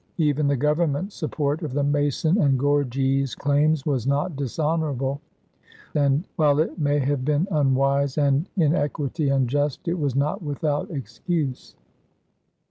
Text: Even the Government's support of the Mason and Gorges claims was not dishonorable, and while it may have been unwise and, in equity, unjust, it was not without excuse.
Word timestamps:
Even 0.17 0.47
the 0.47 0.57
Government's 0.57 1.13
support 1.13 1.61
of 1.61 1.73
the 1.73 1.83
Mason 1.83 2.39
and 2.41 2.57
Gorges 2.57 3.35
claims 3.35 3.85
was 3.85 4.07
not 4.07 4.35
dishonorable, 4.35 5.21
and 5.93 6.23
while 6.37 6.57
it 6.57 6.79
may 6.79 6.97
have 6.97 7.23
been 7.23 7.47
unwise 7.51 8.17
and, 8.17 8.49
in 8.57 8.73
equity, 8.73 9.29
unjust, 9.29 9.87
it 9.87 9.99
was 9.99 10.15
not 10.15 10.41
without 10.41 10.89
excuse. 10.89 11.75